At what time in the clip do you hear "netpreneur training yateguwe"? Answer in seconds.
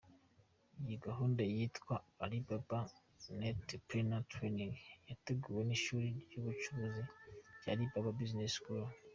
3.39-5.61